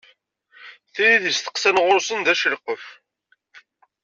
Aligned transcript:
Tin 0.93 1.11
i 1.17 1.19
d-yesteqsan 1.23 1.81
ɣur-sen 1.83 2.19
d 2.25 2.27
acelqef. 2.33 2.85